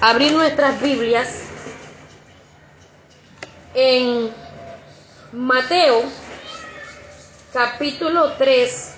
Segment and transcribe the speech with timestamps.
[0.00, 1.28] abrir nuestras Biblias
[3.74, 4.30] en
[5.32, 6.02] Mateo
[7.52, 8.94] capítulo 3,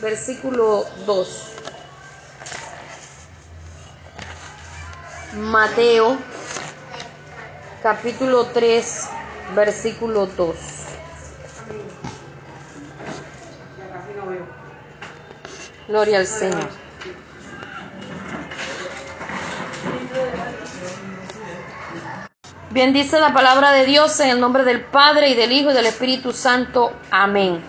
[0.00, 1.52] versículo 2.
[5.34, 6.18] Mateo
[7.82, 9.08] capítulo 3,
[9.54, 10.56] versículo 2.
[15.88, 16.85] Gloria al Señor.
[22.76, 25.72] Bien dice la palabra de Dios en el nombre del Padre y del Hijo y
[25.72, 26.92] del Espíritu Santo.
[27.10, 27.64] Amén.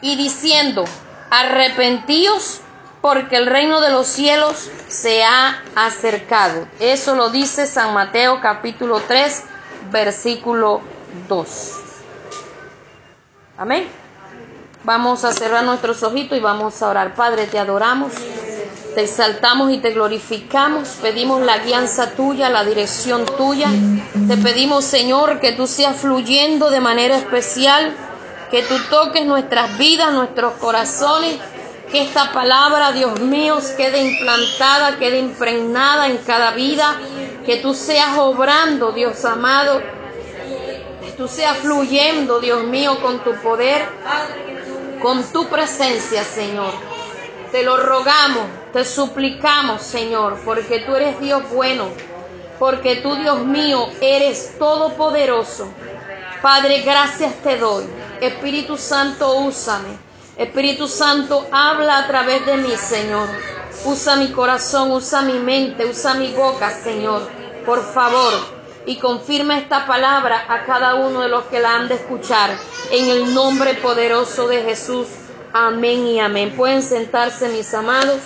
[0.00, 0.84] Y diciendo,
[1.28, 2.60] arrepentíos
[3.00, 6.68] porque el reino de los cielos se ha acercado.
[6.78, 9.42] Eso lo dice San Mateo capítulo 3,
[9.90, 10.82] versículo
[11.26, 11.72] 2.
[13.58, 14.03] Amén.
[14.84, 17.14] Vamos a cerrar nuestros ojitos y vamos a orar.
[17.14, 18.12] Padre, te adoramos,
[18.94, 20.98] te exaltamos y te glorificamos.
[21.00, 23.68] Pedimos la guianza tuya, la dirección tuya.
[24.28, 27.94] Te pedimos, Señor, que tú seas fluyendo de manera especial,
[28.50, 31.36] que tú toques nuestras vidas, nuestros corazones,
[31.90, 37.00] que esta palabra, Dios mío, quede implantada, quede impregnada en cada vida,
[37.46, 39.80] que tú seas obrando, Dios amado,
[41.02, 43.82] que tú seas fluyendo, Dios mío, con tu poder
[45.04, 46.72] con tu presencia, Señor.
[47.52, 51.88] Te lo rogamos, te suplicamos, Señor, porque tú eres Dios bueno,
[52.58, 55.68] porque tú, Dios mío, eres todopoderoso.
[56.40, 57.84] Padre, gracias te doy.
[58.18, 59.90] Espíritu Santo, úsame.
[60.38, 63.28] Espíritu Santo, habla a través de mí, Señor.
[63.84, 67.28] Usa mi corazón, usa mi mente, usa mi boca, Señor.
[67.66, 68.32] Por favor,
[68.86, 72.50] y confirma esta palabra a cada uno de los que la han de escuchar.
[72.90, 75.08] En el nombre poderoso de Jesús.
[75.52, 76.54] Amén y amén.
[76.56, 78.20] Pueden sentarse mis amados.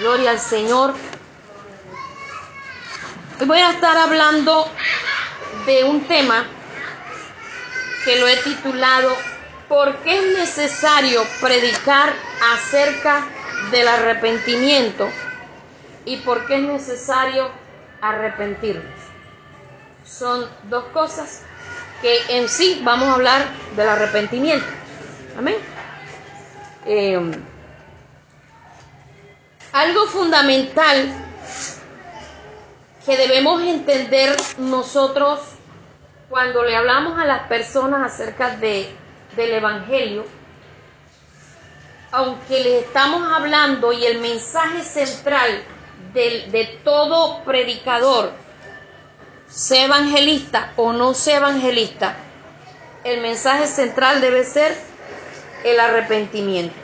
[0.00, 0.94] Gloria al Señor.
[3.40, 4.68] Hoy voy a estar hablando
[5.66, 6.44] de un tema
[8.04, 9.10] que lo he titulado
[9.68, 12.12] ¿Por qué es necesario predicar
[12.52, 13.26] acerca
[13.70, 15.08] del arrepentimiento?
[16.04, 17.50] ¿Y por qué es necesario
[18.02, 19.03] arrepentirnos?
[20.04, 21.42] Son dos cosas
[22.00, 24.66] que en sí vamos a hablar del arrepentimiento.
[25.38, 25.56] Amén.
[26.86, 27.18] Eh,
[29.72, 31.12] algo fundamental
[33.04, 35.40] que debemos entender nosotros
[36.28, 38.88] cuando le hablamos a las personas acerca de,
[39.36, 40.24] del Evangelio,
[42.12, 45.62] aunque les estamos hablando y el mensaje central
[46.12, 48.43] de, de todo predicador
[49.54, 52.16] sea evangelista o no sea evangelista,
[53.04, 54.76] el mensaje central debe ser
[55.62, 56.74] el arrepentimiento.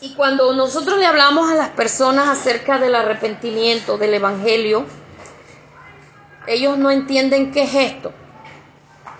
[0.00, 4.84] Y cuando nosotros le hablamos a las personas acerca del arrepentimiento, del Evangelio,
[6.48, 8.12] ellos no entienden qué es esto.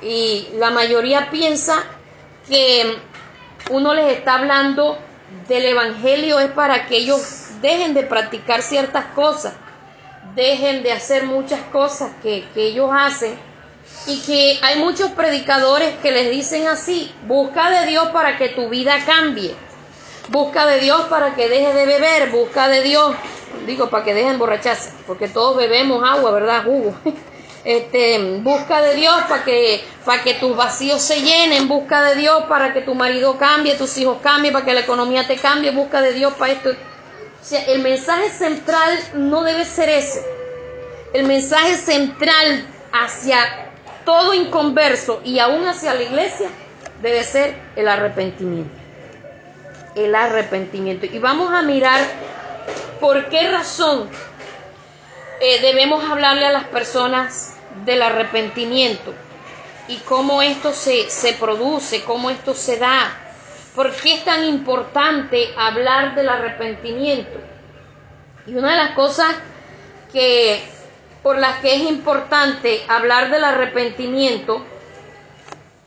[0.03, 1.85] Y la mayoría piensa
[2.49, 2.99] que
[3.71, 4.99] uno les está hablando
[5.47, 9.55] del Evangelio es para que ellos dejen de practicar ciertas cosas
[10.35, 13.39] dejen de hacer muchas cosas que, ellos hacen
[14.07, 18.69] y que hay muchos predicadores que les dicen así, busca de Dios para que tu
[18.69, 19.55] vida cambie,
[20.29, 23.15] busca de Dios para que dejes de beber, busca de Dios,
[23.67, 26.65] digo, para que dejen emborracharse, porque todos bebemos agua, ¿verdad?
[26.65, 26.95] Jugo.
[27.65, 32.43] Este, busca de Dios para que, para que tus vacíos se llenen, busca de Dios
[32.49, 36.01] para que tu marido cambie, tus hijos cambien, para que la economía te cambie, busca
[36.01, 36.71] de Dios para esto.
[37.43, 40.25] O sea, el mensaje central no debe ser ese.
[41.13, 43.73] El mensaje central hacia
[44.05, 46.49] todo inconverso y aún hacia la iglesia
[47.03, 48.73] debe ser el arrepentimiento.
[49.97, 51.07] El arrepentimiento.
[51.07, 52.01] Y vamos a mirar
[53.01, 54.09] por qué razón
[55.41, 59.13] eh, debemos hablarle a las personas del arrepentimiento
[59.89, 63.22] y cómo esto se, se produce, cómo esto se da,
[63.75, 67.41] ¿Por qué es tan importante hablar del arrepentimiento?
[68.47, 69.35] Y una de las cosas
[70.13, 70.63] que
[71.23, 74.65] por las que es importante hablar del arrepentimiento,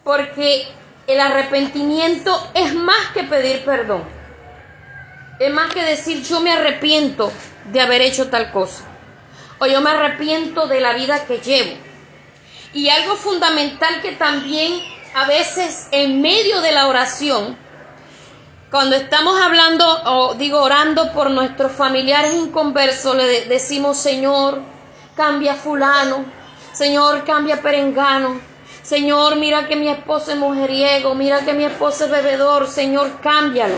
[0.04, 0.65] porque
[1.07, 4.04] el arrepentimiento es más que pedir perdón.
[5.39, 7.31] Es más que decir yo me arrepiento
[7.65, 8.86] de haber hecho tal cosa.
[9.60, 11.77] O yo me arrepiento de la vida que llevo.
[12.74, 14.81] Y algo fundamental que también
[15.13, 17.57] a veces en medio de la oración
[18.71, 24.62] cuando estamos hablando o digo orando por nuestros familiares inconversos, le decimos, Señor,
[25.15, 26.25] cambia fulano,
[26.73, 28.39] Señor, cambia perengano,
[28.81, 33.77] Señor, mira que mi esposo es mujeriego, mira que mi esposo es bebedor, Señor, cámbialo.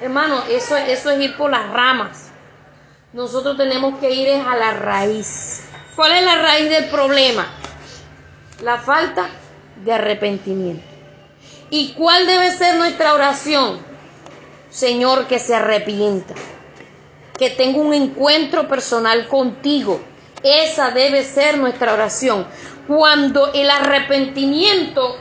[0.00, 2.30] Hermano, eso, eso es ir por las ramas.
[3.12, 5.64] nosotros tenemos que ir a la raíz.
[5.96, 7.46] ¿Cuál es la raíz del problema?
[8.62, 9.28] La falta
[9.76, 10.84] de arrepentimiento.
[11.70, 13.93] ¿Y cuál debe ser nuestra oración?
[14.74, 16.34] Señor, que se arrepienta,
[17.38, 20.00] que tenga un encuentro personal contigo.
[20.42, 22.44] Esa debe ser nuestra oración.
[22.88, 25.16] Cuando el arrepentimiento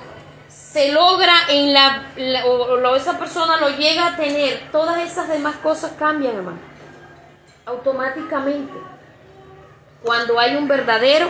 [0.47, 2.07] se logra en la,
[2.47, 6.57] o, esa persona lo llega a tener, todas esas demás cosas cambian, hermano.
[7.67, 8.73] Automáticamente.
[10.01, 11.29] Cuando hay un verdadero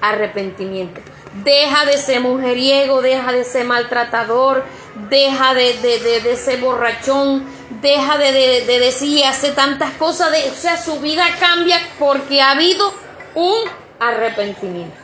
[0.00, 1.02] arrepentimiento.
[1.32, 4.64] Deja de ser mujeriego, deja de ser maltratador,
[5.08, 5.74] deja de,
[6.22, 7.46] de, ser borrachón,
[7.80, 10.32] deja de, decir y hace tantas cosas.
[10.32, 12.92] De, o sea, su vida cambia porque ha habido
[13.34, 13.62] un
[14.00, 14.96] arrepentimiento.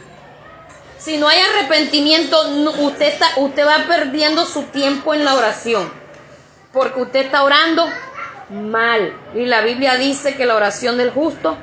[0.98, 2.36] Si no hay arrepentimiento,
[2.80, 5.88] usted, está, usted va perdiendo su tiempo en la oración.
[6.72, 7.88] Porque usted está orando
[8.50, 9.16] mal.
[9.34, 11.56] Y la Biblia dice que la oración del justo,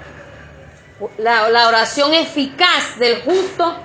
[1.18, 3.76] la, la oración eficaz del justo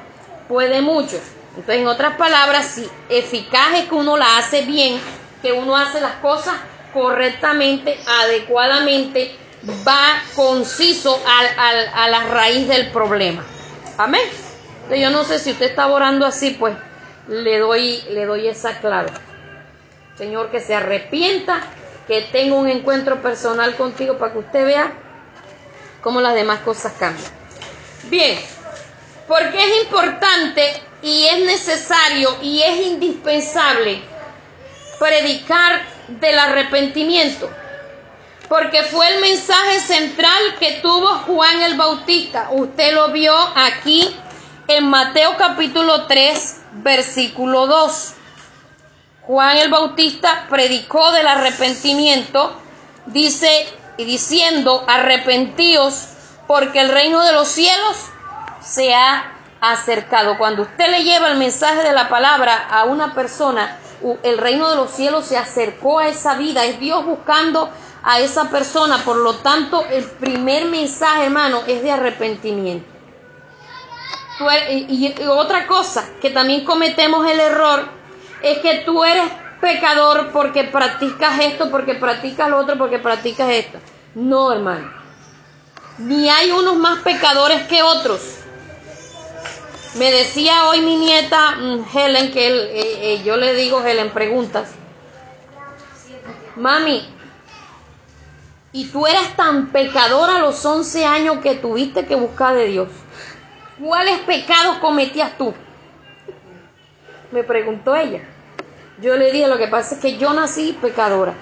[0.48, 1.20] puede mucho.
[1.50, 5.00] Entonces, en otras palabras, si eficaz es que uno la hace bien,
[5.42, 6.54] que uno hace las cosas
[6.92, 9.36] correctamente, adecuadamente,
[9.86, 13.44] va conciso a la raíz del problema.
[13.96, 14.22] Amén.
[14.90, 16.74] Yo no sé si usted está orando así, pues
[17.28, 19.10] le doy, le doy esa clave.
[20.16, 21.60] Señor, que se arrepienta,
[22.06, 24.92] que tenga un encuentro personal contigo para que usted vea
[26.00, 27.30] cómo las demás cosas cambian.
[28.04, 28.38] Bien,
[29.28, 34.02] porque es importante y es necesario y es indispensable
[34.98, 37.48] predicar del arrepentimiento.
[38.48, 42.48] Porque fue el mensaje central que tuvo Juan el Bautista.
[42.50, 44.16] Usted lo vio aquí
[44.66, 48.14] en Mateo capítulo 3, versículo 2.
[49.22, 52.58] Juan el Bautista predicó del arrepentimiento,
[53.04, 56.08] dice y diciendo, arrepentíos
[56.46, 57.96] porque el reino de los cielos
[58.68, 60.38] se ha acercado.
[60.38, 63.78] Cuando usted le lleva el mensaje de la palabra a una persona,
[64.22, 67.70] el reino de los cielos se acercó a esa vida, es Dios buscando
[68.02, 72.98] a esa persona, por lo tanto el primer mensaje, hermano, es de arrepentimiento
[74.88, 77.88] y, otra cosa que también cometemos el error
[78.42, 79.30] es que tú eres
[79.60, 83.78] pecador porque practicas esto, porque practicas lo otro, porque practicas esto.
[84.14, 84.92] No, hermano.
[85.98, 88.37] Ni hay unos más pecadores que otros.
[89.98, 94.10] Me decía hoy mi nieta mm, Helen, que él, eh, eh, yo le digo Helen,
[94.10, 94.70] preguntas.
[96.54, 97.08] Mami,
[98.72, 102.88] y tú eras tan pecador a los 11 años que tuviste que buscar de Dios.
[103.82, 105.52] ¿Cuáles pecados cometías tú?
[107.32, 108.22] Me preguntó ella.
[109.00, 111.34] Yo le dije, lo que pasa es que yo nací pecadora.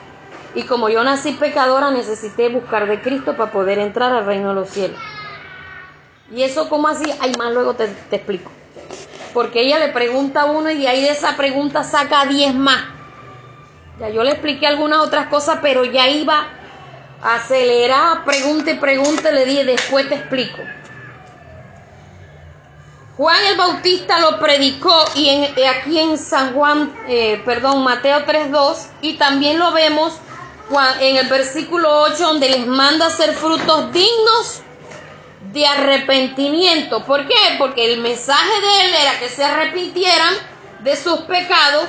[0.55, 4.55] Y como yo nací pecadora, necesité buscar de Cristo para poder entrar al reino de
[4.55, 4.99] los cielos.
[6.32, 7.05] Y eso, ¿cómo así?
[7.20, 8.50] Ay, más luego te, explico.
[9.32, 12.84] Porque ella le pregunta a uno y ahí de esa pregunta saca 10 más.
[14.00, 16.49] Ya yo le expliqué algunas otras cosas, pero ya iba
[17.23, 20.58] acelerada, pregunte, pregunte, le dije, después te explico.
[23.17, 28.88] Juan el Bautista lo predicó y en, aquí en San Juan, eh, perdón, Mateo 3.2
[29.00, 30.12] y también lo vemos
[31.00, 34.62] en el versículo 8 donde les manda hacer frutos dignos
[35.53, 37.05] de arrepentimiento.
[37.05, 37.35] ¿Por qué?
[37.59, 40.35] Porque el mensaje de él era que se arrepintieran
[40.81, 41.87] de sus pecados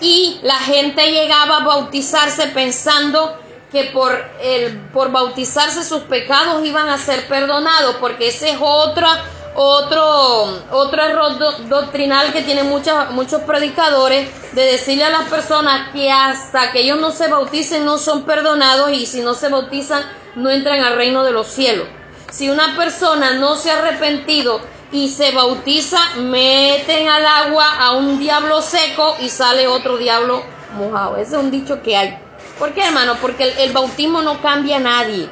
[0.00, 3.38] y la gente llegaba a bautizarse pensando
[3.72, 9.24] que por, el, por bautizarse sus pecados iban a ser perdonados, porque esa es otra
[9.60, 11.36] otro, otro error
[11.68, 17.10] doctrinal que tienen muchos predicadores de decirle a las personas que hasta que ellos no
[17.10, 20.04] se bauticen no son perdonados y si no se bautizan
[20.36, 21.88] no entran al reino de los cielos.
[22.30, 24.60] Si una persona no se ha arrepentido
[24.92, 30.42] y se bautiza, meten al agua a un diablo seco y sale otro diablo
[30.76, 31.16] mojado.
[31.16, 32.18] Ese es un dicho que hay.
[32.58, 33.16] ¿Por qué, hermano?
[33.20, 35.28] Porque el, bautismo no cambia a nadie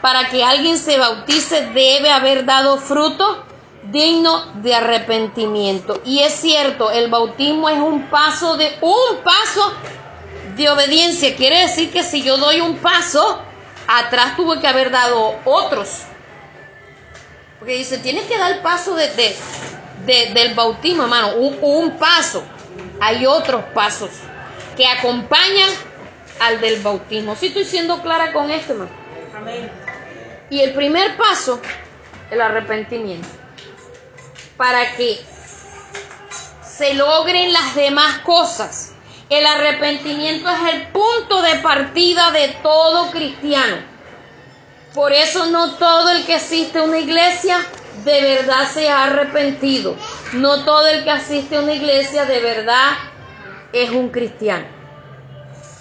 [0.00, 3.44] para que alguien se bautice debe haber dado fruto
[3.84, 6.00] digno de arrepentimiento.
[6.04, 9.72] Y es cierto, el bautismo es un paso de un paso
[10.56, 11.36] de obediencia.
[11.36, 13.42] Quiere decir que si yo doy un paso,
[13.98, 16.02] atrás tuve que haber dado otros.
[17.58, 19.36] Porque dice, tienes que dar el paso de,
[20.06, 22.42] del bautismo, hermano, un, un paso.
[23.00, 24.10] Hay otros pasos
[24.76, 25.68] que acompañan
[26.38, 27.36] al del bautismo.
[27.36, 28.90] Si estoy siendo clara con esto, hermano.
[29.36, 29.70] Amén.
[30.48, 31.60] Y el primer paso,
[32.30, 33.28] el arrepentimiento.
[34.56, 35.20] Para que
[36.62, 38.92] se logren las demás cosas.
[39.30, 43.76] El arrepentimiento es el punto de partida de todo cristiano.
[44.92, 47.58] Por eso no todo el que asiste a una iglesia
[48.04, 49.94] de verdad se ha arrepentido.
[50.32, 52.94] No todo el que asiste a una iglesia de verdad
[53.72, 54.66] es un cristiano.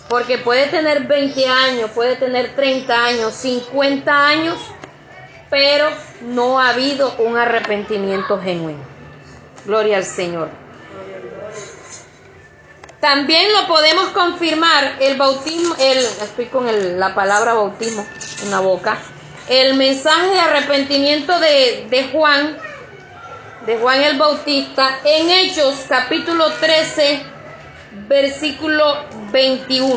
[0.10, 4.60] Porque puede tener 20 años, puede tener 30 años, 50 años,
[5.50, 5.88] pero
[6.22, 8.84] no ha habido un arrepentimiento genuino.
[9.66, 10.69] Gloria al Señor.
[13.00, 16.68] También lo podemos confirmar el bautismo, el, estoy con
[17.00, 18.06] la palabra bautismo
[18.44, 18.98] en la boca,
[19.48, 22.58] el mensaje de arrepentimiento de, de Juan,
[23.66, 27.24] de Juan el Bautista, en Hechos capítulo 13,
[28.10, 29.96] versículo 21.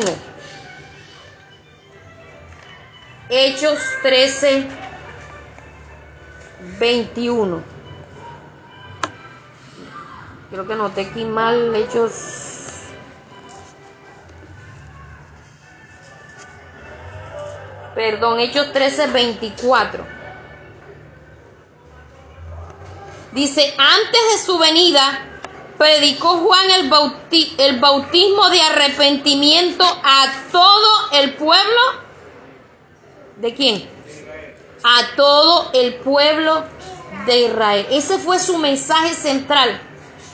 [3.29, 4.65] Hechos 13,
[6.79, 7.63] 21.
[10.51, 12.42] Creo que noté aquí mal Hechos
[17.95, 20.05] perdón, Hechos 13, 24.
[23.31, 25.33] Dice, antes de su venida,
[25.77, 26.91] predicó Juan el,
[27.57, 31.81] el bautismo de arrepentimiento a todo el pueblo.
[33.37, 33.89] ¿De quién?
[34.83, 36.63] A todo el pueblo
[37.25, 37.87] de Israel.
[37.89, 39.81] Ese fue su mensaje central,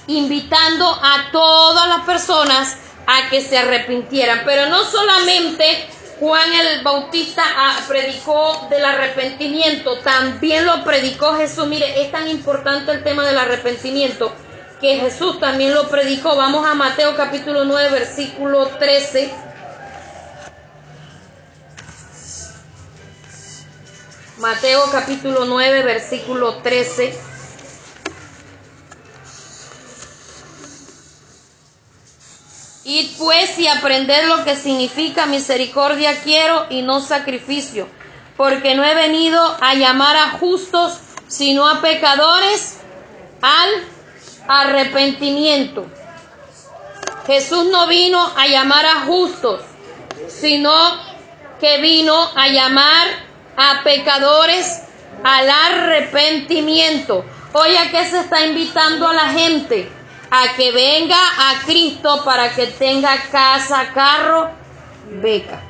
[0.07, 4.41] invitando a todas las personas a que se arrepintieran.
[4.43, 11.65] Pero no solamente Juan el Bautista ah, predicó del arrepentimiento, también lo predicó Jesús.
[11.67, 14.33] Mire, es tan importante el tema del arrepentimiento
[14.81, 16.35] que Jesús también lo predicó.
[16.35, 19.31] Vamos a Mateo capítulo 9, versículo 13.
[24.39, 27.28] Mateo capítulo 9, versículo 13.
[32.89, 37.87] Id pues y aprender lo que significa misericordia quiero y no sacrificio,
[38.35, 42.79] porque no he venido a llamar a justos, sino a pecadores
[43.43, 43.69] al
[44.47, 45.85] arrepentimiento.
[47.27, 49.61] Jesús no vino a llamar a justos,
[50.27, 50.71] sino
[51.59, 53.07] que vino a llamar
[53.55, 54.81] a pecadores
[55.23, 57.23] al arrepentimiento.
[57.53, 59.98] Oye, ¿a qué se está invitando a la gente?
[60.31, 64.49] A que venga a Cristo para que tenga casa, carro,
[65.21, 65.61] beca.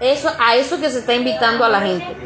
[0.00, 2.16] Eso, a eso que se está invitando a la gente.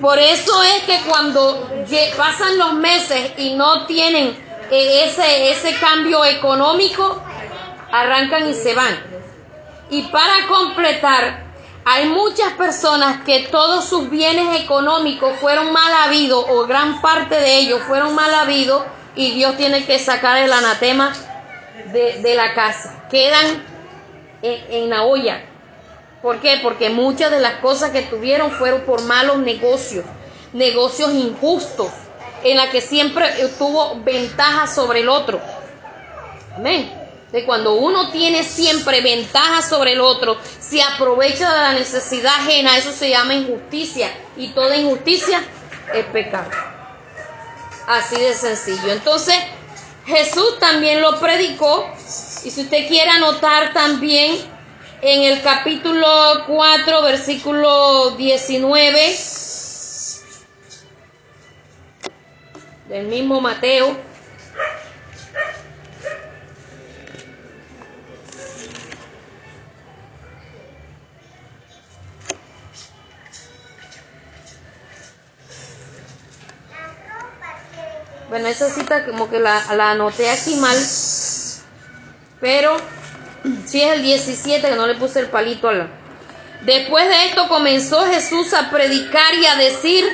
[0.00, 1.68] Por eso es que cuando
[2.16, 4.36] pasan los meses y no tienen
[4.70, 7.22] eh, ese, ese cambio económico,
[7.90, 8.94] arrancan y se van.
[9.90, 11.48] Y para completar,
[11.84, 17.58] hay muchas personas que todos sus bienes económicos fueron mal habidos, o gran parte de
[17.58, 18.82] ellos fueron mal habidos,
[19.18, 21.12] y Dios tiene que sacar el anatema
[21.92, 23.02] de, la casa.
[23.10, 23.64] Quedan
[24.42, 25.44] en, la olla.
[26.22, 26.60] ¿Por qué?
[26.62, 30.04] Porque muchas de las cosas que tuvieron fueron por malos negocios,
[30.52, 31.88] negocios injustos,
[32.44, 33.26] en la que siempre
[33.58, 35.40] tuvo ventaja sobre el otro.
[36.56, 36.88] Amén.
[37.32, 42.78] De cuando uno tiene siempre ventaja sobre el otro, se aprovecha de la necesidad ajena,
[42.78, 44.10] eso se llama injusticia.
[44.36, 45.42] Y toda injusticia
[45.92, 46.77] es pecado.
[47.88, 48.92] Así de sencillo.
[48.92, 49.34] Entonces,
[50.04, 51.90] Jesús también lo predicó.
[52.44, 54.36] Y si usted quiere anotar también
[55.00, 56.06] en el capítulo
[56.46, 59.16] 4, versículo 19
[62.90, 64.07] del mismo Mateo.
[78.38, 80.78] Bueno, esa cita como que la, la anoté aquí mal.
[82.40, 82.76] Pero
[83.66, 85.88] sí es el 17 que no le puse el palito a la...
[86.60, 90.08] Después de esto comenzó Jesús a predicar y a decir,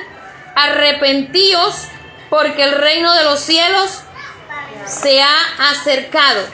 [0.55, 1.83] arrepentíos
[2.31, 3.91] porque el reino de los cielos
[4.87, 5.41] se ha
[5.73, 6.47] acercado.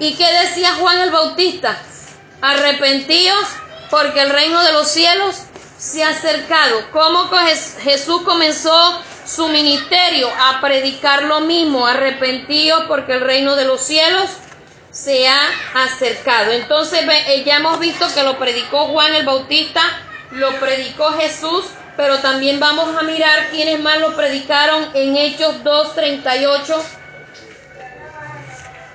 [0.00, 1.78] ¿Y qué decía Juan el Bautista?
[2.40, 3.46] Arrepentíos
[3.88, 5.42] porque el reino de los cielos
[5.78, 6.90] se ha acercado.
[6.90, 7.30] ¿Cómo
[7.84, 14.30] Jesús comenzó su ministerio a predicar lo mismo, arrepentidos porque el reino de los cielos
[14.90, 15.40] se ha
[15.74, 16.52] acercado.
[16.52, 19.80] Entonces eh, ya hemos visto que lo predicó Juan el Bautista,
[20.30, 21.64] lo predicó Jesús,
[21.96, 26.82] pero también vamos a mirar quiénes más lo predicaron en Hechos 2.38.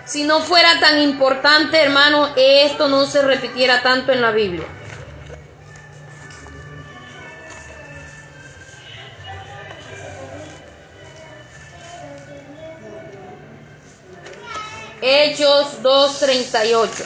[0.05, 4.65] Si no fuera tan importante, hermano, esto no se repitiera tanto en la Biblia.
[15.01, 17.05] Hechos 2.38.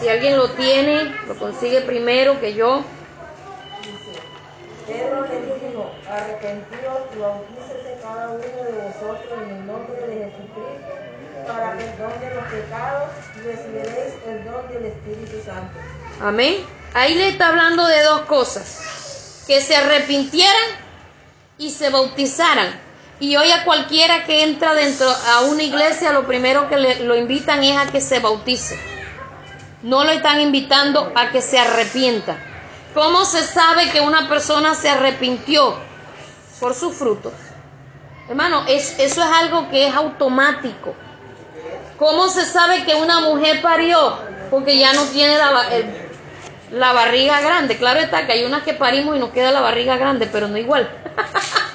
[0.00, 2.84] Si alguien lo tiene, lo consigue primero que yo.
[4.86, 11.08] Pedro les dijo, arrepentíos y bautícese cada uno de vosotros en el nombre de Jesucristo
[11.46, 15.78] para perdón de los pecados y recibiréis el don del Espíritu Santo.
[16.20, 16.56] Amén.
[16.94, 19.44] Ahí le está hablando de dos cosas.
[19.46, 20.87] Que se arrepintieran
[21.58, 22.80] y se bautizaran.
[23.20, 27.16] Y hoy a cualquiera que entra dentro a una iglesia, lo primero que le, lo
[27.16, 28.78] invitan es a que se bautice.
[29.82, 32.36] No lo están invitando a que se arrepienta.
[32.94, 35.76] ¿Cómo se sabe que una persona se arrepintió?
[36.60, 37.32] Por sus frutos.
[38.28, 40.94] Hermano, eso es algo que es automático.
[41.98, 44.16] ¿Cómo se sabe que una mujer parió?
[44.50, 45.64] Porque ya no tiene la,
[46.70, 47.76] la barriga grande.
[47.76, 50.56] Claro está que hay unas que parimos y nos queda la barriga grande, pero no
[50.58, 50.88] igual.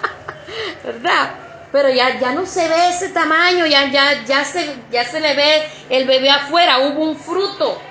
[0.84, 1.36] ¿verdad?
[1.72, 5.34] Pero ya, ya no se ve ese tamaño, ya, ya, ya, se, ya se le
[5.34, 7.82] ve el bebé afuera, hubo un fruto.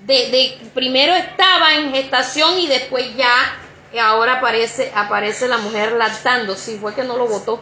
[0.00, 3.32] De, de, primero estaba en gestación y después ya,
[3.92, 6.54] y ahora aparece, aparece la mujer lactando.
[6.54, 7.60] Si fue que no lo votó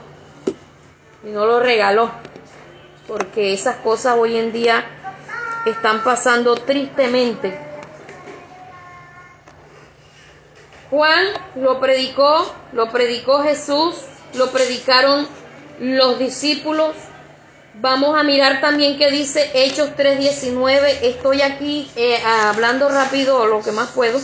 [1.25, 2.11] y no lo regaló.
[3.07, 4.85] Porque esas cosas hoy en día
[5.65, 7.68] están pasando tristemente.
[10.91, 11.27] Juan
[11.57, 14.05] lo predicó, lo predicó Jesús
[14.35, 15.27] lo predicaron
[15.81, 16.95] los discípulos.
[17.75, 20.99] Vamos a mirar también qué dice Hechos 3.19.
[21.03, 24.19] Estoy aquí eh, hablando rápido lo que más puedo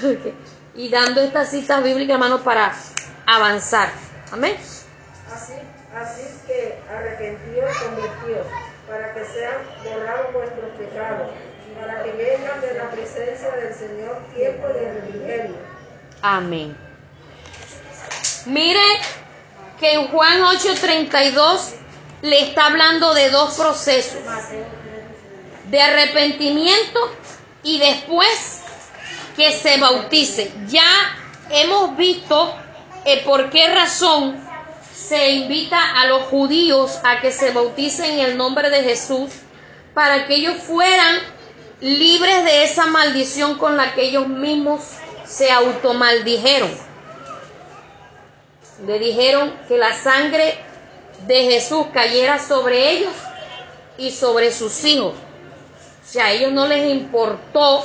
[0.74, 2.74] y dando estas citas bíblicas, hermanos, para
[3.26, 3.90] avanzar.
[4.32, 4.56] Amén.
[5.30, 5.52] Así,
[5.94, 8.46] así que arrepentíos, convertíos,
[8.88, 11.30] para que sean borrados vuestros pecados,
[11.78, 15.69] para que vengan de la presencia del Señor tiempo de refrigerio.
[16.22, 16.76] Amén.
[18.46, 18.80] Mire
[19.78, 21.74] que en Juan 8:32
[22.22, 24.20] le está hablando de dos procesos,
[25.64, 27.00] de arrepentimiento
[27.62, 28.60] y después
[29.36, 30.52] que se bautice.
[30.68, 31.16] Ya
[31.50, 32.54] hemos visto
[33.04, 34.38] eh, por qué razón
[34.92, 39.30] se invita a los judíos a que se bauticen en el nombre de Jesús
[39.94, 41.16] para que ellos fueran
[41.80, 44.82] libres de esa maldición con la que ellos mismos
[45.30, 46.90] se automaldijeron
[48.86, 50.58] le dijeron que la sangre
[51.26, 53.12] de Jesús cayera sobre ellos
[53.98, 55.12] y sobre sus hijos.
[55.12, 57.84] O sea, a ellos no les importó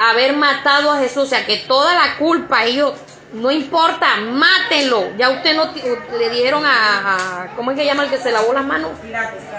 [0.00, 2.92] haber matado a Jesús, o sea, que toda la culpa, ellos,
[3.32, 5.16] no importa, mátenlo.
[5.16, 5.70] Ya usted no
[6.18, 8.90] le dijeron a, a, ¿cómo es que llama el que se lavó las manos?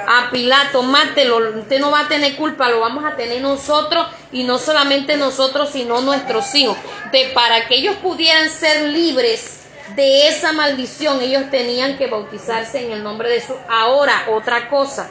[0.08, 4.44] A Pilato, mátelo, usted no va a tener culpa, lo vamos a tener nosotros y
[4.44, 6.78] no solamente nosotros, sino nuestros hijos.
[7.12, 9.62] De para que ellos pudieran ser libres
[9.96, 13.58] de esa maldición ellos tenían que bautizarse en el nombre de Jesús.
[13.68, 15.10] Ahora, otra cosa,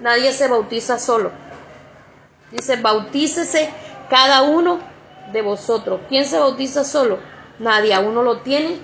[0.00, 1.30] nadie se bautiza solo.
[2.50, 3.70] Dice, bautícese
[4.10, 4.80] cada uno
[5.32, 6.00] de vosotros.
[6.08, 7.18] ¿Quién se bautiza solo?
[7.58, 8.78] Nadie, a uno lo tiene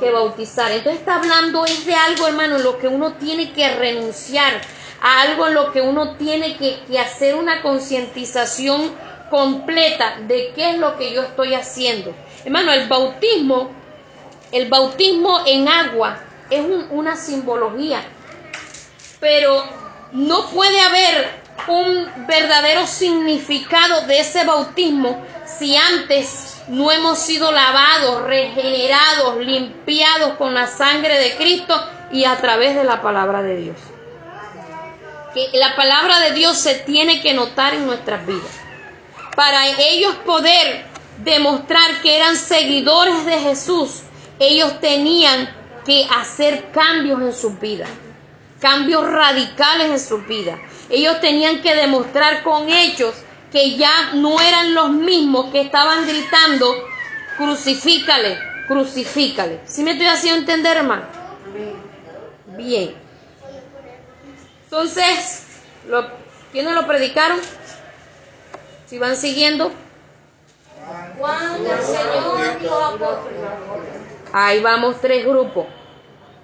[0.00, 0.70] que bautizar.
[0.72, 4.60] Entonces está hablando es de algo, hermano, en lo que uno tiene que renunciar,
[5.00, 8.92] a algo en lo que uno tiene que, que hacer una concientización
[9.30, 12.14] completa de qué es lo que yo estoy haciendo.
[12.44, 13.70] Hermano, el bautismo
[14.54, 16.16] el bautismo en agua
[16.48, 18.04] es una simbología,
[19.18, 19.64] pero
[20.12, 21.28] no puede haber
[21.66, 26.28] un verdadero significado de ese bautismo si antes
[26.68, 31.74] no hemos sido lavados, regenerados, limpiados con la sangre de Cristo
[32.10, 33.76] y a través de la palabra de Dios.
[35.34, 38.60] Que la palabra de Dios se tiene que notar en nuestras vidas.
[39.34, 40.86] Para ellos poder
[41.18, 44.02] demostrar que eran seguidores de Jesús,
[44.38, 45.52] ellos tenían
[45.84, 47.90] que hacer cambios en sus vidas,
[48.60, 50.58] cambios radicales en sus vidas.
[50.88, 53.14] Ellos tenían que demostrar con hechos
[53.54, 56.74] que ya no eran los mismos que estaban gritando,
[57.36, 58.36] crucifícale,
[58.66, 59.60] crucifícale.
[59.64, 61.04] ¿Sí me estoy haciendo entender, hermano?
[62.56, 62.96] Bien.
[64.64, 65.46] Entonces,
[66.50, 67.38] ¿quiénes lo predicaron?
[68.86, 69.70] Si van siguiendo.
[71.16, 73.40] Juan, el Señor y los apóstoles.
[74.32, 75.66] Ahí vamos tres grupos.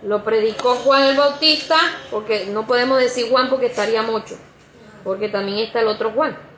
[0.04, 1.76] Lo predicó Juan el Bautista,
[2.12, 4.38] porque no podemos decir Juan porque estaría mucho,
[5.02, 6.49] porque también está el otro Juan.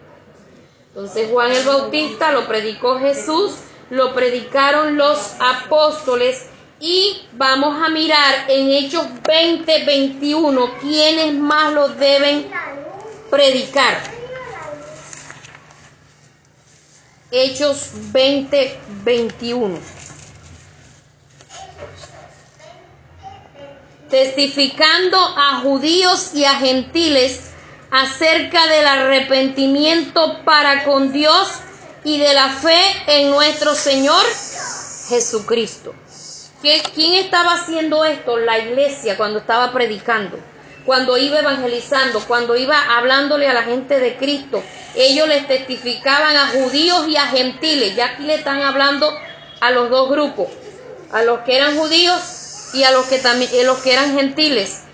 [0.94, 3.54] Entonces Juan el Bautista lo predicó Jesús,
[3.88, 6.48] lo predicaron los apóstoles
[6.80, 12.50] y vamos a mirar en Hechos 20, 21 quiénes más lo deben
[13.30, 14.02] predicar.
[17.30, 19.78] Hechos 20, 21.
[24.10, 27.51] testificando a judíos y a gentiles
[27.92, 31.48] acerca del arrepentimiento para con Dios
[32.04, 34.24] y de la fe en nuestro Señor
[35.08, 35.94] Jesucristo.
[36.62, 38.38] ¿Quién estaba haciendo esto?
[38.38, 40.38] La iglesia cuando estaba predicando,
[40.86, 44.62] cuando iba evangelizando, cuando iba hablándole a la gente de Cristo.
[44.94, 47.94] Ellos les testificaban a judíos y a gentiles.
[47.94, 49.12] Ya aquí le están hablando
[49.60, 50.48] a los dos grupos,
[51.12, 54.84] a los que eran judíos y a los que también a los que eran gentiles,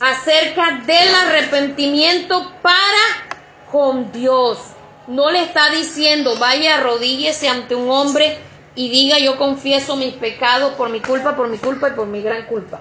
[0.00, 3.40] acerca del arrepentimiento para
[3.70, 4.58] con Dios.
[5.06, 8.38] No le está diciendo, vaya, arrodíllese ante un hombre
[8.74, 12.22] y diga, yo confieso mis pecados por mi culpa, por mi culpa y por mi
[12.22, 12.80] gran culpa.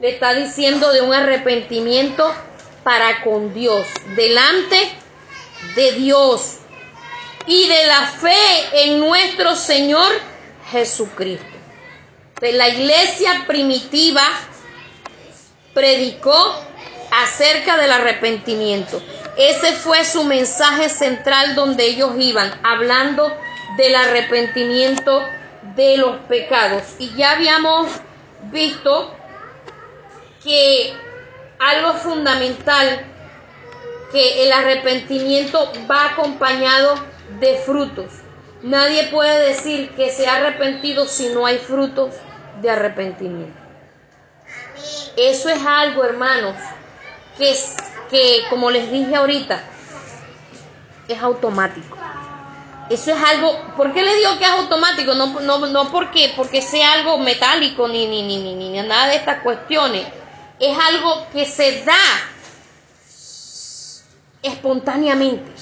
[0.00, 2.32] Le está diciendo de un arrepentimiento
[2.82, 4.90] para con Dios, delante
[5.74, 6.58] de Dios
[7.46, 10.10] y de la fe en nuestro Señor
[10.70, 11.46] Jesucristo.
[12.40, 14.22] De la iglesia primitiva
[15.78, 16.34] predicó
[17.12, 19.00] acerca del arrepentimiento.
[19.36, 23.32] Ese fue su mensaje central donde ellos iban, hablando
[23.76, 25.22] del arrepentimiento
[25.76, 26.82] de los pecados.
[26.98, 27.92] Y ya habíamos
[28.50, 29.14] visto
[30.42, 30.92] que
[31.60, 33.04] algo fundamental,
[34.10, 36.96] que el arrepentimiento va acompañado
[37.38, 38.10] de frutos.
[38.62, 42.16] Nadie puede decir que se ha arrepentido si no hay frutos
[42.60, 43.67] de arrepentimiento.
[45.16, 46.54] Eso es algo, hermanos,
[47.36, 47.56] que,
[48.10, 49.62] que como les dije ahorita,
[51.08, 51.96] es automático.
[52.90, 55.14] Eso es algo, ¿por qué le digo que es automático?
[55.14, 59.16] No, no, no porque, porque sea algo metálico ni, ni, ni, ni, ni nada de
[59.16, 60.06] estas cuestiones.
[60.58, 61.94] Es algo que se da
[64.42, 65.52] espontáneamente.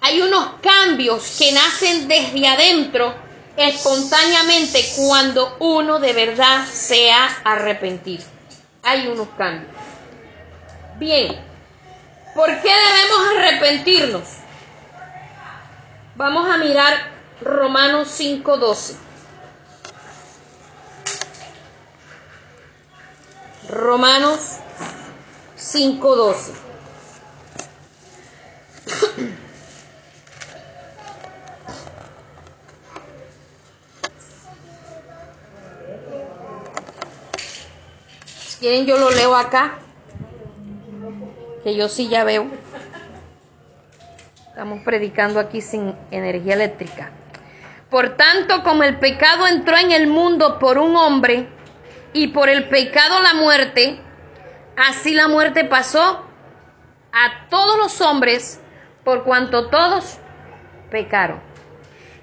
[0.00, 3.25] Hay unos cambios que nacen desde adentro
[3.56, 8.24] espontáneamente cuando uno de verdad se ha arrepentido.
[8.82, 9.72] Hay unos cambios.
[10.98, 11.36] Bien,
[12.34, 14.22] ¿por qué debemos arrepentirnos?
[16.14, 18.96] Vamos a mirar Romanos 5:12.
[23.68, 24.40] Romanos
[25.56, 26.52] 5:12.
[38.66, 39.74] Quieren yo lo leo acá,
[41.62, 42.48] que yo sí ya veo.
[44.48, 47.12] Estamos predicando aquí sin energía eléctrica.
[47.90, 51.46] Por tanto, como el pecado entró en el mundo por un hombre
[52.12, 54.00] y por el pecado la muerte,
[54.76, 56.24] así la muerte pasó
[57.12, 58.60] a todos los hombres
[59.04, 60.18] por cuanto todos
[60.90, 61.38] pecaron.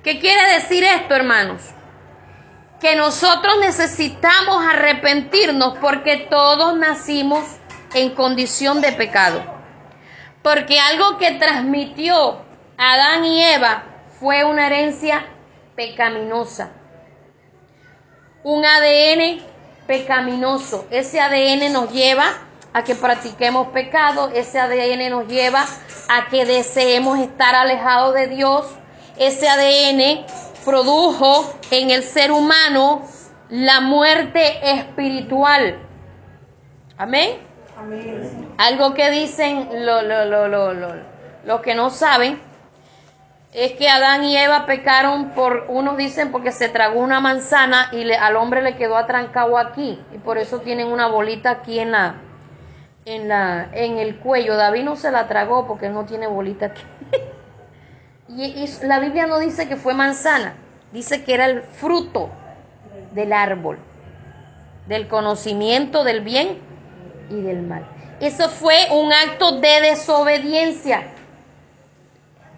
[0.04, 1.62] ¿Qué quiere decir esto, hermanos?
[2.84, 7.46] Que nosotros necesitamos arrepentirnos porque todos nacimos
[7.94, 9.42] en condición de pecado.
[10.42, 12.42] Porque algo que transmitió
[12.78, 13.86] Adán y Eva
[14.20, 15.26] fue una herencia
[15.78, 16.72] pecaminosa.
[18.44, 19.42] Un ADN
[19.88, 20.86] pecaminoso.
[20.92, 22.34] Ese ADN nos lleva
[22.74, 24.30] a que practiquemos pecado.
[24.36, 25.66] Ese ADN nos lleva
[26.10, 28.66] a que deseemos estar alejados de Dios.
[29.18, 30.26] Ese ADN
[30.64, 33.04] produjo en el ser humano
[33.50, 35.78] la muerte espiritual.
[36.98, 37.38] Amén.
[38.58, 40.04] Algo que dicen los
[41.46, 42.40] lo, que no saben
[43.52, 48.04] es que Adán y Eva pecaron por, unos dicen porque se tragó una manzana y
[48.06, 51.92] le, al hombre le quedó atrancado aquí y por eso tienen una bolita aquí en
[51.92, 52.16] la,
[53.06, 54.56] en la, en el cuello.
[54.56, 56.84] David no se la tragó porque no tiene bolita aquí.
[58.30, 60.56] Y, la Biblia no dice que fue manzana,
[60.92, 62.30] dice que era el fruto
[63.14, 63.80] del árbol,
[64.88, 66.60] del conocimiento del bien
[67.30, 67.86] y del mal.
[68.20, 71.14] Eso fue un acto de desobediencia.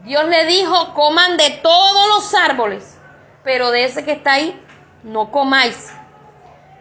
[0.03, 2.97] Dios le dijo, coman de todos los árboles,
[3.43, 4.61] pero de ese que está ahí,
[5.03, 5.91] no comáis.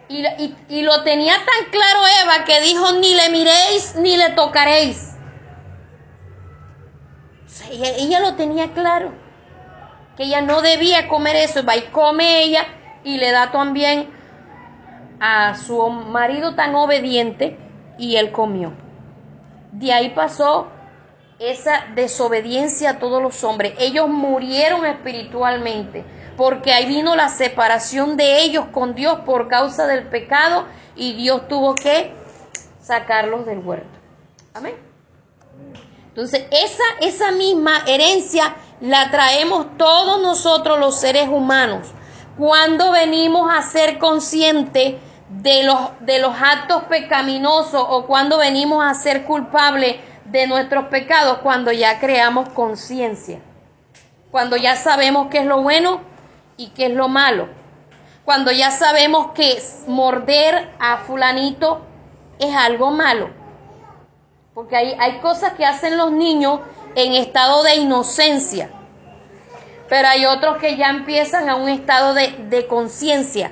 [0.09, 0.23] Y,
[0.69, 5.14] y, lo tenía tan claro Eva que dijo, ni le miréis ni le tocaréis.
[7.71, 9.13] Ella, ella, lo tenía claro,
[10.17, 11.65] que ella no debía comer eso.
[11.65, 12.67] Va y come ella
[13.05, 14.11] y le da también
[15.21, 17.59] a su marido tan obediente
[17.99, 18.73] y él comió.
[19.73, 20.69] De ahí pasó
[21.39, 23.75] esa desobediencia a todos los hombres.
[23.79, 26.05] Ellos murieron espiritualmente
[26.37, 31.49] porque ahí vino la separación de ellos con Dios por causa del pecado y Dios
[31.49, 32.13] tuvo que
[32.81, 33.99] sacarlos del huerto.
[34.55, 34.75] Amén.
[36.15, 41.89] Entonces, esa, esa misma herencia la traemos todos nosotros los seres humanos.
[42.39, 44.95] Cuando venimos a ser conscientes
[45.29, 49.97] de los, de los actos pecaminosos o cuando venimos a ser culpables
[50.27, 53.41] de nuestros pecados cuando ya creamos conciencia,
[54.31, 56.01] cuando ya sabemos qué es lo bueno
[56.57, 57.49] y qué es lo malo,
[58.25, 61.81] cuando ya sabemos que morder a fulanito
[62.39, 63.31] es algo malo,
[64.55, 66.61] porque hay, hay cosas que hacen los niños
[66.95, 68.71] en estado de inocencia,
[69.89, 73.51] pero hay otros que ya empiezan a un estado de, de conciencia.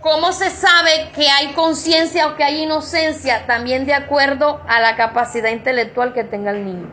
[0.00, 3.46] ¿Cómo se sabe que hay conciencia o que hay inocencia?
[3.46, 6.90] También de acuerdo a la capacidad intelectual que tenga el niño.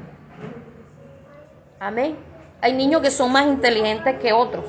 [1.80, 2.18] Amén.
[2.62, 4.66] Hay niños que son más inteligentes que otros.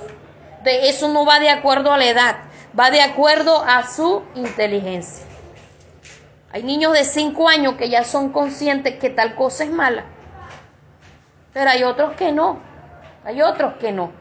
[0.63, 2.37] De eso no va de acuerdo a la edad,
[2.79, 5.30] va de acuerdo a su inteligencia.
[6.53, 10.05] Hay niños de 5 años que ya son conscientes que tal cosa es mala.
[11.53, 12.59] Pero hay otros que no.
[13.25, 14.13] Hay otros que no.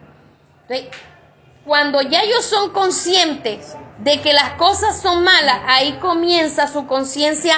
[1.66, 7.56] Cuando ya ellos son conscientes de que las cosas son malas, ahí comienza su conciencia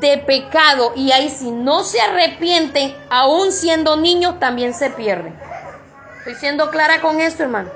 [0.00, 5.38] de pecado y ahí si no se arrepienten, aún siendo niños, también se pierden.
[6.18, 7.70] Estoy siendo clara con esto, hermano.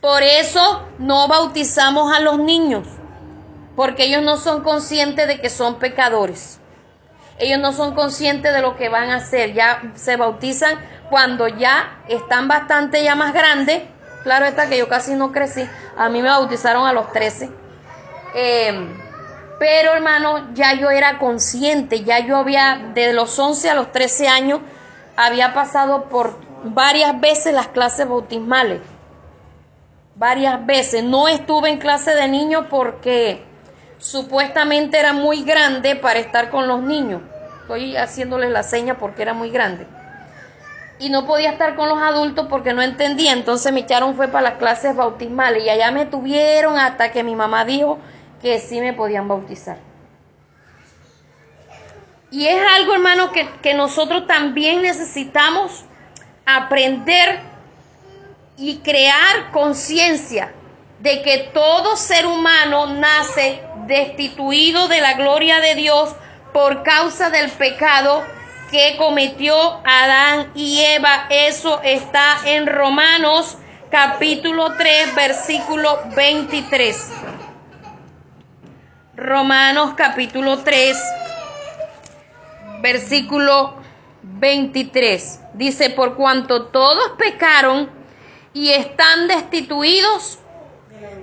[0.00, 2.86] Por eso no bautizamos a los niños,
[3.76, 6.60] porque ellos no son conscientes de que son pecadores.
[7.38, 9.54] Ellos no son conscientes de lo que van a hacer.
[9.54, 10.78] Ya se bautizan
[11.10, 13.82] cuando ya están bastante ya más grandes
[14.24, 15.68] Claro está que yo casi no crecí.
[15.98, 17.50] A mí me bautizaron a los 13.
[18.34, 18.98] Em,
[19.58, 24.26] pero hermano, ya yo era consciente, ya yo había, de los 11 a los 13
[24.28, 24.60] años,
[25.14, 28.80] había pasado por varias veces las clases bautismales.
[30.16, 31.04] Varias veces.
[31.04, 33.44] No estuve en clase de niños porque
[34.04, 37.22] supuestamente era muy grande para estar con los niños.
[37.62, 39.86] Estoy haciéndoles la seña porque era muy grande
[40.98, 43.32] y no podía estar con los adultos porque no entendía.
[43.32, 47.34] Entonces me echaron fue para las clases bautismales y allá me tuvieron hasta que mi
[47.34, 47.98] mamá dijo
[48.42, 49.78] que sí me podían bautizar.
[52.30, 55.84] Y es algo, hermano, que, que nosotros también necesitamos
[56.44, 57.40] aprender
[58.58, 60.52] y crear conciencia
[61.00, 66.14] de que todo ser humano nace destituido de la gloria de Dios
[66.52, 68.22] por causa del pecado
[68.70, 71.26] que cometió Adán y Eva.
[71.30, 73.56] Eso está en Romanos
[73.90, 77.12] capítulo 3, versículo 23.
[79.16, 80.96] Romanos capítulo 3,
[82.80, 83.74] versículo
[84.22, 85.40] 23.
[85.54, 87.88] Dice, por cuanto todos pecaron
[88.52, 90.38] y están destituidos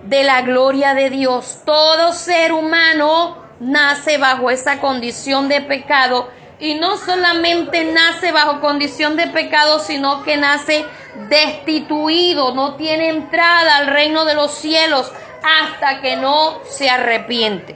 [0.04, 1.60] de la gloria de Dios.
[1.66, 6.30] Todo ser humano nace bajo esa condición de pecado
[6.60, 10.86] y no solamente nace bajo condición de pecado, sino que nace
[11.28, 15.12] destituido, no tiene entrada al reino de los cielos
[15.44, 17.76] hasta que no se arrepiente.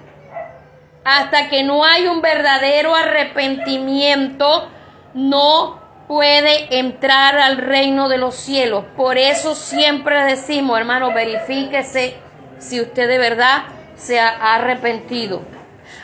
[1.03, 4.69] Hasta que no hay un verdadero arrepentimiento,
[5.13, 8.85] no puede entrar al reino de los cielos.
[8.95, 12.15] Por eso siempre decimos, hermano, verifíquese
[12.59, 13.63] si usted de verdad
[13.95, 15.41] se ha arrepentido.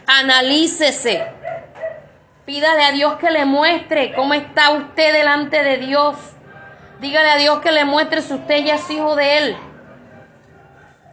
[0.08, 1.42] Analícese
[2.46, 6.18] Pídale a Dios que le muestre cómo está usted delante de Dios.
[7.00, 9.58] Dígale a Dios que le muestre si usted ya es hijo de Él.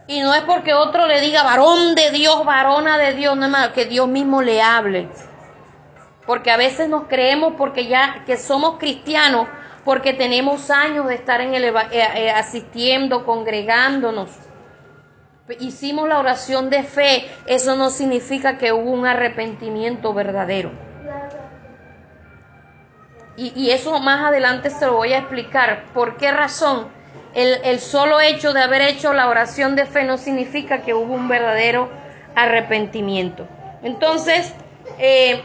[0.07, 3.69] Y no es porque otro le diga varón de Dios, varona de Dios, no más
[3.69, 5.07] que Dios mismo le hable.
[6.29, 9.47] Porque a veces nos creemos porque ya que somos cristianos,
[9.83, 14.29] porque tenemos años de estar en el eh, eh, asistiendo, congregándonos.
[15.59, 20.71] Hicimos la oración de fe, eso no significa que hubo un arrepentimiento verdadero.
[23.35, 25.85] Y, eso más adelante se lo voy a explicar.
[25.95, 26.89] ¿Por qué razón?
[27.33, 31.27] El, solo hecho de haber hecho la oración de fe no significa que hubo un
[31.27, 31.89] verdadero
[32.35, 33.47] arrepentimiento.
[33.81, 34.53] Entonces,
[34.99, 35.41] eh,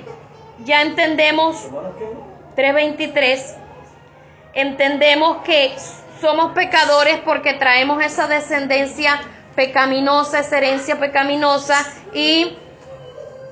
[0.64, 1.68] ya entendemos
[2.57, 3.57] 3.23,
[4.55, 5.74] entendemos que
[6.20, 9.20] somos pecadores porque traemos esa descendencia
[9.55, 12.57] pecaminosa, esa herencia pecaminosa y,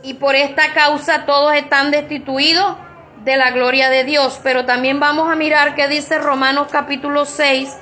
[0.03, 2.77] y por esta causa todos están destituidos
[3.25, 4.40] de la gloria de Dios.
[4.42, 7.77] Pero también vamos a mirar qué dice Romanos capítulo 6,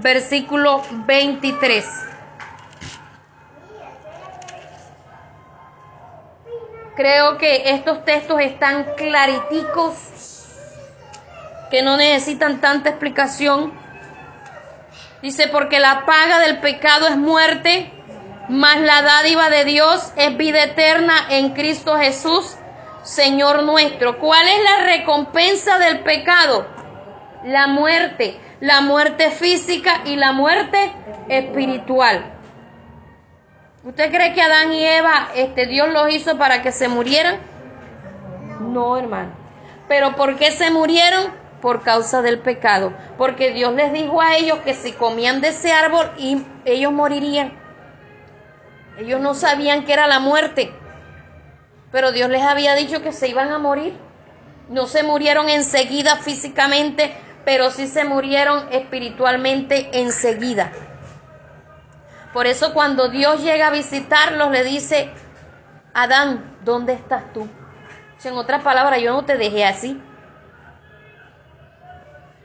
[0.00, 2.07] versículo 23.
[6.98, 9.94] Creo que estos textos están clariticos,
[11.70, 13.72] que no necesitan tanta explicación.
[15.22, 17.92] Dice, porque la paga del pecado es muerte,
[18.48, 22.56] mas la dádiva de Dios es vida eterna en Cristo Jesús
[23.04, 24.18] Señor nuestro.
[24.18, 26.66] ¿Cuál es la recompensa del pecado?
[27.44, 30.92] La muerte, la muerte física y la muerte
[31.28, 32.37] espiritual.
[33.88, 37.38] ¿Usted cree que Adán y Eva, este Dios los hizo para que se murieran?
[38.60, 39.30] No, hermano.
[39.88, 41.32] Pero ¿por qué se murieron?
[41.62, 42.92] Por causa del pecado.
[43.16, 47.54] Porque Dios les dijo a ellos que si comían de ese árbol y ellos morirían.
[48.98, 50.70] Ellos no sabían que era la muerte.
[51.90, 53.94] Pero Dios les había dicho que se iban a morir.
[54.68, 57.14] No se murieron enseguida físicamente,
[57.46, 60.72] pero sí se murieron espiritualmente enseguida.
[62.32, 65.10] Por eso cuando Dios llega a visitarlos le dice,
[65.94, 67.48] Adán, ¿dónde estás tú?
[68.24, 70.00] en otras palabras, yo no te dejé así.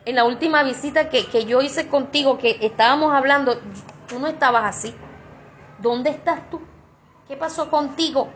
[0.05, 3.59] En la última visita que, que yo hice contigo, que estábamos hablando,
[4.07, 4.95] tú no estabas así.
[5.79, 6.61] ¿Dónde estás tú?
[7.27, 8.29] ¿Qué pasó contigo?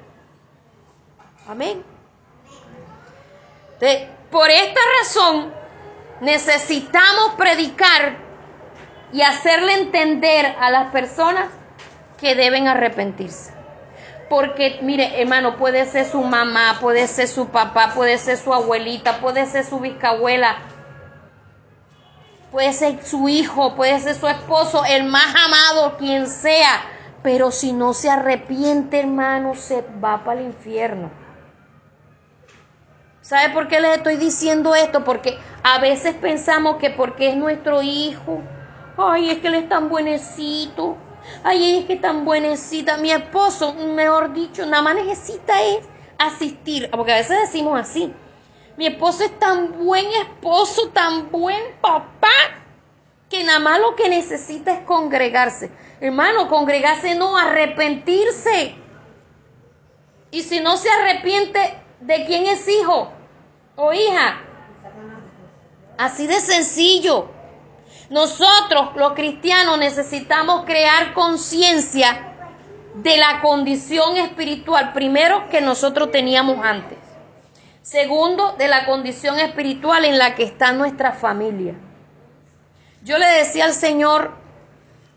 [1.47, 1.83] Amén.
[4.31, 5.53] por esta razón
[6.19, 8.26] necesitamos predicar
[9.13, 11.49] y hacerle entender a las personas
[12.17, 13.53] que deben arrepentirse.
[14.29, 19.19] Porque, mire, hermano, puede ser su mamá, puede ser su papá, puede ser su abuelita,
[19.19, 20.57] puede ser su bisabuela,
[22.51, 26.81] puede ser su hijo, puede ser su esposo, el más amado, quien sea.
[27.23, 31.09] Pero si no se arrepiente, hermano, se va para el infierno.
[33.21, 35.03] ¿Sabe por qué les estoy diciendo esto?
[35.03, 38.41] Porque a veces pensamos que porque es nuestro hijo,
[38.97, 40.97] ay, es que él es tan buenecito,
[41.43, 45.79] ay, es que tan buenecita, mi esposo, mejor dicho, nada más necesita es
[46.17, 48.13] asistir, porque a veces decimos así,
[48.77, 52.27] mi esposo es tan buen esposo, tan buen papá,
[53.29, 55.69] que nada más lo que necesita es congregarse.
[55.99, 58.75] Hermano, congregarse no, arrepentirse.
[60.31, 61.59] Y si no se arrepiente,
[61.99, 63.11] ¿de quién es hijo?
[63.77, 64.41] o hija.
[65.97, 67.29] Así de sencillo.
[68.09, 72.33] Nosotros, los cristianos, necesitamos crear conciencia
[72.95, 76.97] de la condición espiritual, primero que nosotros teníamos antes.
[77.81, 81.75] Segundo, de la condición espiritual en la que está nuestra familia.
[83.03, 84.31] Yo le decía al Señor,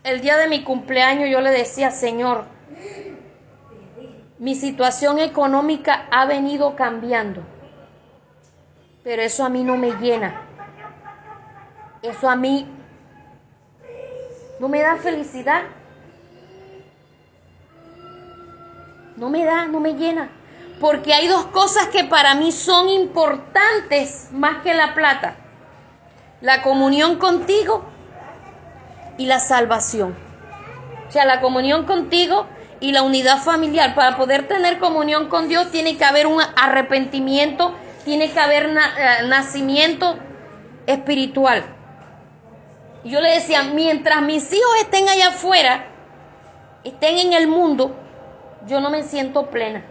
[0.03, 2.45] el día de mi cumpleaños, yo le decía, Señor,
[4.39, 7.43] mi situación económica ha venido cambiando
[9.03, 10.41] pero eso a mí no me llena.
[12.01, 12.67] Eso a mí
[14.61, 15.63] no me da felicidad.
[19.17, 20.29] No me da, no me llena.
[20.79, 25.35] Porque hay dos cosas que para mí son importantes más que la plata.
[26.41, 27.83] La comunión contigo
[29.17, 30.15] y la salvación.
[31.07, 32.45] O sea, la comunión contigo
[32.79, 33.95] y la unidad familiar.
[33.95, 37.73] Para poder tener comunión con Dios tiene que haber un arrepentimiento
[38.05, 40.17] tiene que haber eh, nacimiento
[40.87, 41.63] espiritual.
[43.03, 45.85] Yo le decía, mientras mis hijos estén allá afuera,
[46.83, 47.95] estén en el mundo,
[48.67, 49.83] yo no me siento plena.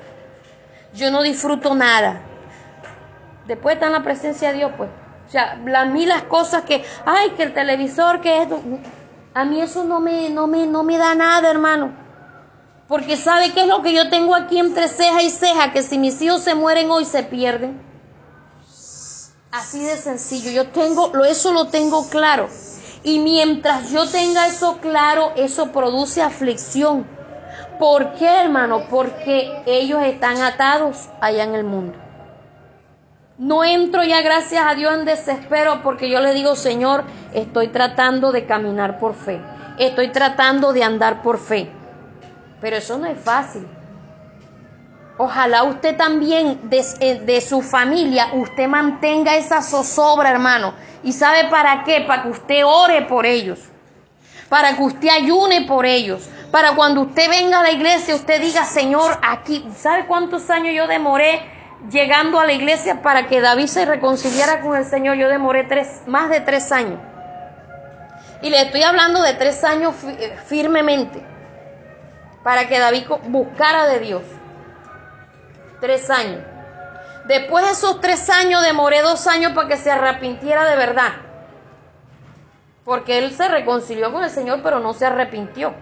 [0.94, 2.20] Yo no disfruto nada.
[3.46, 4.90] Después está en la presencia de Dios, pues.
[5.26, 8.60] O sea, las cosas que, ay, que el televisor, que esto,
[9.32, 11.92] a mí eso no me, no me, no me da nada, hermano.
[12.88, 15.98] Porque sabe qué es lo que yo tengo aquí entre ceja y ceja, que si
[15.98, 17.80] mis hijos se mueren hoy se pierden.
[19.52, 20.50] Así de sencillo.
[20.50, 22.48] Yo tengo, eso lo tengo claro.
[23.02, 27.06] Y mientras yo tenga eso claro, eso produce aflicción.
[27.78, 28.84] ¿Por qué, hermano?
[28.90, 31.96] Porque ellos están atados allá en el mundo.
[33.38, 38.32] No entro ya, gracias a Dios, en desespero porque yo le digo, Señor, estoy tratando
[38.32, 39.40] de caminar por fe.
[39.78, 41.70] Estoy tratando de andar por fe.
[42.60, 43.66] Pero eso no es fácil.
[45.22, 50.72] Ojalá usted también eh, de, su familia, usted mantenga esa zozobra, hermano.
[51.02, 52.00] ¿Y sabe para qué?
[52.00, 53.58] Para que usted ore por ellos.
[54.48, 56.26] Para que usted ayune por ellos.
[56.50, 60.86] Para cuando usted venga a la iglesia, usted diga, Señor, aquí, ¿sabe cuántos años yo
[60.86, 61.42] demoré
[61.90, 65.18] llegando a la iglesia para que David se reconciliara con el Señor?
[65.18, 66.98] Yo demoré tres, más de tres años.
[68.40, 71.22] Y le estoy hablando de tres años eh, firmemente.
[72.42, 74.22] Para que David buscara de Dios.
[75.80, 76.42] Tres años.
[77.26, 81.12] Después de esos tres años demoré dos años para que se arrepintiera de verdad.
[82.84, 85.74] Porque él se reconcilió con el Señor, pero no se arrepintió.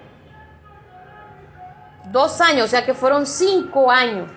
[2.06, 4.30] Dos años, o sea que fueron cinco años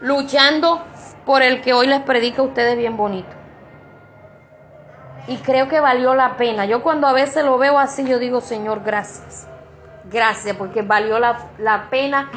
[0.00, 0.84] luchando
[1.24, 3.28] por el que hoy les predica a ustedes bien bonito.
[5.28, 6.66] Y creo que valió la pena.
[6.66, 9.48] Yo cuando a veces lo veo así, yo digo, Señor, gracias.
[10.04, 12.30] Gracias, porque valió la, la pena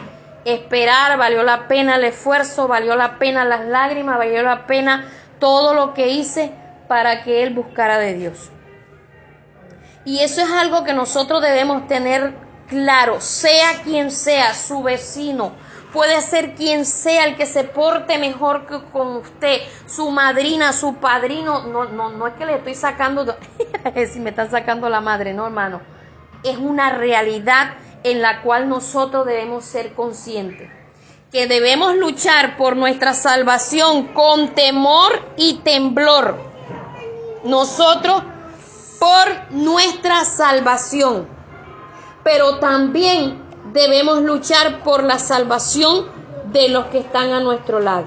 [0.53, 5.73] esperar, valió la pena el esfuerzo, valió la pena las lágrimas, valió la pena todo
[5.73, 6.51] lo que hice
[6.87, 8.51] para que Él buscara de Dios.
[10.05, 12.33] Y eso es algo que nosotros debemos tener
[12.67, 15.53] claro, sea quien sea, su vecino,
[15.91, 20.95] puede ser quien sea el que se porte mejor que con usted, su madrina, su
[20.95, 23.37] padrino, no, no, no es que le estoy sacando,
[24.11, 25.81] si me están sacando la madre, no hermano,
[26.43, 27.73] es una realidad
[28.03, 30.69] en la cual nosotros debemos ser conscientes,
[31.31, 36.37] que debemos luchar por nuestra salvación con temor y temblor.
[37.43, 38.23] Nosotros
[38.99, 41.27] por nuestra salvación,
[42.23, 43.41] pero también
[43.71, 46.07] debemos luchar por la salvación
[46.51, 48.05] de los que están a nuestro lado.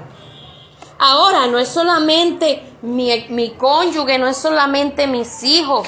[0.99, 5.87] Ahora, no es solamente mi, mi cónyuge, no es solamente mis hijos,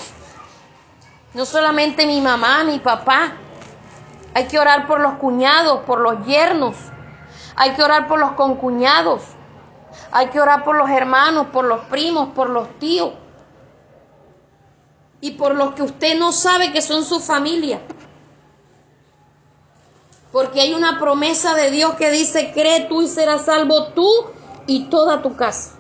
[1.34, 3.34] no solamente mi mamá, mi papá.
[4.36, 6.76] Hay que orar por los cuñados, por los yernos.
[7.56, 9.22] Hay que orar por los concuñados.
[10.12, 13.14] Hay que orar por los hermanos, por los primos, por los tíos.
[15.22, 17.80] Y por los que usted no sabe que son su familia.
[20.34, 24.10] Porque hay una promesa de Dios que dice, cree tú y serás salvo tú
[24.68, 25.76] y toda tu casa.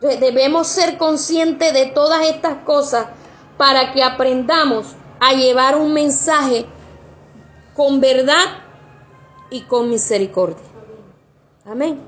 [0.00, 3.06] Debemos ser conscientes de todas estas cosas
[3.56, 6.66] para que aprendamos a llevar un mensaje
[7.78, 8.44] con verdad
[9.50, 10.66] y con misericordia.
[11.64, 12.00] Amén.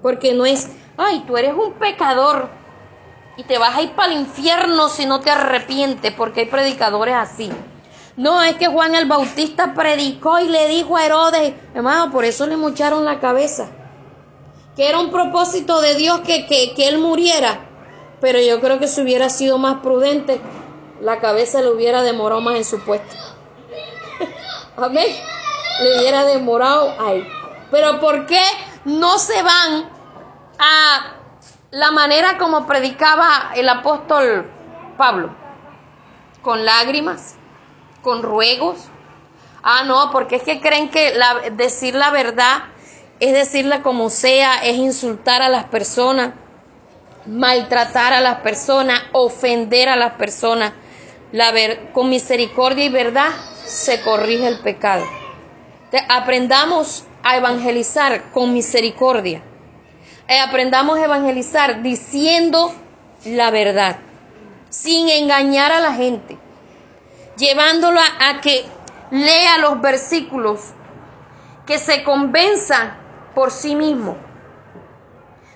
[0.00, 2.48] Porque no es, ay, tú eres un pecador
[3.36, 7.14] y te vas a ir para el infierno si no te arrepientes, porque hay predicadores
[7.14, 7.50] así.
[8.16, 12.46] No, es que Juan el Bautista predicó y le dijo a Herodes, hermano, por eso
[12.46, 13.68] le mocharon la cabeza.
[14.74, 17.68] Que era un propósito de Dios que, que, él muriera.
[18.22, 20.40] Pero yo creo que si hubiera sido más prudente,
[21.02, 23.39] la cabeza le hubiera demorado más en su puesto.
[24.76, 25.16] Amén.
[25.82, 27.26] Le hubiera demorado ahí.
[27.70, 28.42] Pero ¿por qué
[28.84, 29.90] no se van
[30.58, 31.16] a
[31.70, 34.50] la manera como predicaba el apóstol
[34.96, 35.34] Pablo?
[36.42, 37.36] Con lágrimas,
[38.02, 38.88] con ruegos.
[39.62, 41.14] Ah, no, porque es que creen que
[41.52, 42.64] decir la verdad
[43.20, 46.32] es decirla como sea, es insultar a las personas,
[47.26, 50.72] maltratar a las personas, ofender a las personas.
[51.32, 51.52] La
[51.92, 53.30] con misericordia y verdad
[53.64, 55.04] se corrige el pecado.
[56.08, 59.42] aprendamos a evangelizar con misericordia.
[60.28, 62.72] Eh, aprendamos a evangelizar diciendo
[63.24, 63.98] la verdad,
[64.70, 66.38] sin engañar a la gente
[67.40, 68.64] llevándolo a, que
[69.10, 70.60] lea los versículos,
[71.66, 72.96] que se convenza
[73.34, 74.16] por sí mismo.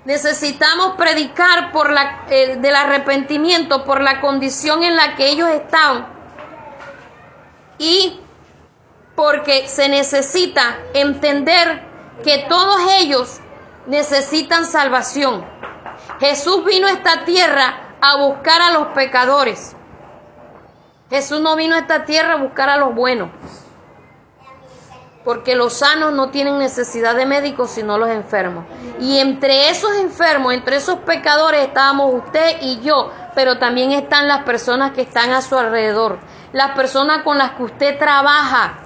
[0.04, 6.08] Necesitamos predicar por la, eh, del arrepentimiento por la condición en la que ellos están
[7.78, 8.20] y
[9.14, 11.82] porque se necesita entender
[12.22, 13.40] que todos ellos
[13.86, 15.44] necesitan salvación.
[16.20, 19.74] Jesús vino a esta tierra a buscar a los pecadores.
[21.08, 23.30] Jesús no vino a esta tierra a buscar a los buenos.
[25.24, 28.66] Porque los sanos no tienen necesidad de médicos, sino los enfermos.
[29.00, 34.44] Y entre esos enfermos, entre esos pecadores, estábamos usted y yo, pero también están las
[34.44, 36.18] personas que están a su alrededor,
[36.52, 38.83] las personas con las que usted trabaja.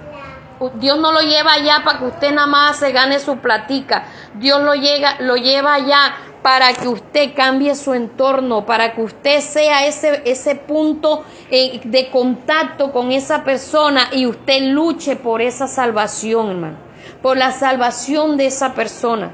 [0.75, 4.05] Dios no lo lleva allá para que usted nada más se gane su platica.
[4.35, 9.39] Dios lo, llega, lo lleva allá para que usted cambie su entorno, para que usted
[9.41, 15.67] sea ese, ese punto eh, de contacto con esa persona y usted luche por esa
[15.67, 16.77] salvación, hermano,
[17.21, 19.31] por la salvación de esa persona.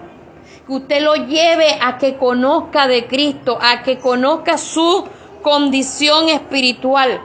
[0.66, 5.08] Que usted lo lleve a que conozca de Cristo, a que conozca su
[5.44, 7.22] condición espiritual.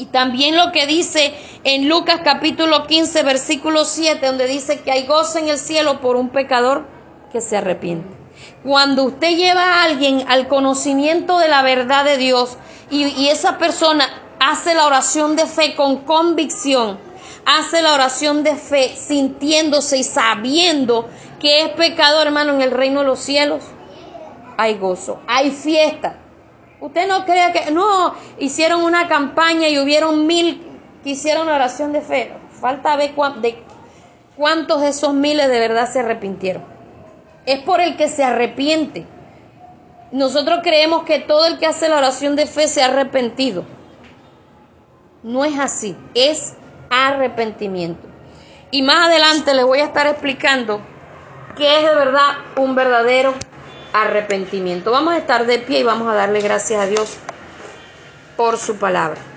[0.00, 5.06] Y también lo que dice en Lucas capítulo 15, versículo 7, donde dice que hay
[5.06, 6.86] gozo en el cielo por un pecador
[7.30, 8.08] que se arrepiente.
[8.64, 12.56] Cuando usted lleva a alguien al conocimiento de la verdad de Dios
[12.90, 14.08] y, esa persona
[14.40, 16.98] hace la oración de fe con convicción,
[17.44, 23.00] hace la oración de fe sintiéndose y sabiendo que es pecador, hermano, en el reino
[23.00, 23.64] de los cielos,
[24.56, 26.16] hay gozo, hay fiesta.
[26.80, 30.66] Usted no crea que, no, hicieron una campaña y hubieron mil
[31.02, 32.32] que hicieron oración de fe.
[32.60, 33.62] Falta ver de
[34.36, 36.80] cuántos de esos miles de verdad se arrepintieron
[37.46, 39.06] es por el que se arrepiente.
[40.12, 43.64] Nosotros creemos que todo el que hace la oración de fe se ha arrepentido.
[45.22, 46.54] No es así, es
[46.90, 48.08] arrepentimiento.
[48.70, 50.80] Y más adelante les voy a estar explicando
[51.56, 53.34] qué es de verdad un verdadero
[53.92, 54.90] arrepentimiento.
[54.90, 57.16] Vamos a estar de pie y vamos a darle gracias a Dios
[58.36, 59.29] por su palabra.